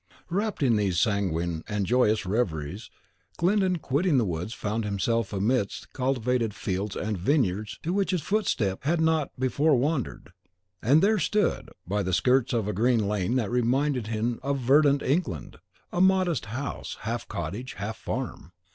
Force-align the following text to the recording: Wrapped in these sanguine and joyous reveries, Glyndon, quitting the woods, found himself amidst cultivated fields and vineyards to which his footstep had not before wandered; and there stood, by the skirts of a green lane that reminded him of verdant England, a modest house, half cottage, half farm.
Wrapped 0.31 0.63
in 0.63 0.77
these 0.77 0.99
sanguine 0.99 1.63
and 1.67 1.85
joyous 1.85 2.25
reveries, 2.25 2.89
Glyndon, 3.37 3.77
quitting 3.77 4.17
the 4.17 4.25
woods, 4.25 4.51
found 4.51 4.83
himself 4.83 5.31
amidst 5.31 5.93
cultivated 5.93 6.55
fields 6.55 6.95
and 6.95 7.19
vineyards 7.19 7.77
to 7.83 7.93
which 7.93 8.09
his 8.09 8.23
footstep 8.23 8.83
had 8.83 8.99
not 8.99 9.29
before 9.37 9.75
wandered; 9.75 10.33
and 10.81 11.03
there 11.03 11.19
stood, 11.19 11.69
by 11.85 12.01
the 12.01 12.13
skirts 12.13 12.51
of 12.51 12.67
a 12.67 12.73
green 12.73 13.07
lane 13.07 13.35
that 13.35 13.51
reminded 13.51 14.07
him 14.07 14.39
of 14.41 14.57
verdant 14.57 15.03
England, 15.03 15.57
a 15.93 16.01
modest 16.01 16.45
house, 16.45 16.97
half 17.01 17.27
cottage, 17.27 17.73
half 17.75 17.95
farm. 17.97 18.53